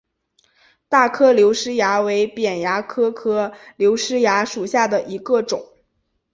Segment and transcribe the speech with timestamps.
[0.89, 5.63] 大颗瘤虱蚜为扁蚜科颗瘤虱蚜属下的一个种。